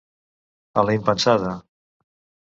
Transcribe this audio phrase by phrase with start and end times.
[0.81, 1.51] A la impensada.